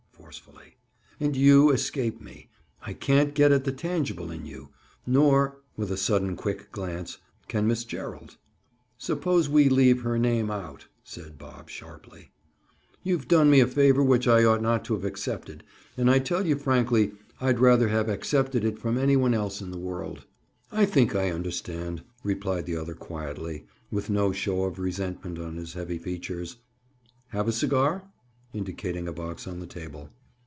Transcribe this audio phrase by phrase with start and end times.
[0.31, 0.75] Forcefully.
[1.19, 2.47] "And you escape me.
[2.83, 4.69] I can't get at the tangible in you.
[5.05, 8.37] Nor"—with a sudden quick glance—"can Miss Gerald—"
[8.97, 12.31] "Suppose we leave her name out," said Bob sharply.
[13.03, 15.65] "You've done me a favor which I ought not to have accepted.
[15.97, 17.11] And I tell you frankly
[17.41, 20.25] I'd rather have accepted it from any one else in the world."
[20.71, 25.73] "I think I understand," replied the other quietly, with no show of resentment on his
[25.73, 26.55] heavy features.
[27.29, 28.05] "Have a cigar?"
[28.53, 30.09] Indicating a box on the table.